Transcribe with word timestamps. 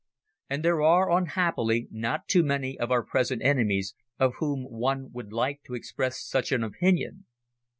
And 0.49 0.65
there 0.65 0.81
are 0.81 1.11
unhappily 1.11 1.87
not 1.91 2.27
too 2.27 2.41
many 2.41 2.75
of 2.79 2.89
our 2.89 3.03
present 3.03 3.43
enemies 3.43 3.93
of 4.17 4.33
whom 4.39 4.63
one 4.63 5.11
would 5.11 5.31
like 5.31 5.61
to 5.65 5.75
express 5.75 6.23
such 6.25 6.51
an 6.51 6.63
opinion. 6.63 7.25